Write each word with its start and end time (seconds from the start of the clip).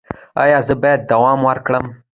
ایا 0.43 0.59
زه 0.67 0.73
باید 0.81 1.01
دوام 1.11 1.39
ورکړم؟ 1.43 1.85